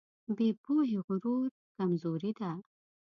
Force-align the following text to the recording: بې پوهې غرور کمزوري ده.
بې 0.35 0.47
پوهې 0.63 0.97
غرور 1.05 1.47
کمزوري 1.77 2.31
ده. 2.39 2.51